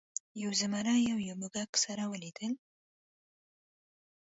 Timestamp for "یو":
0.41-0.51, 1.27-1.35